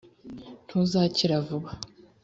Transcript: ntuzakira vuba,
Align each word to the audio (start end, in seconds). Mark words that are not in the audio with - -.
ntuzakira 0.65 1.35
vuba, 1.47 1.69